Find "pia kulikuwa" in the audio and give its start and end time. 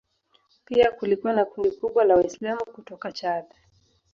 0.65-1.33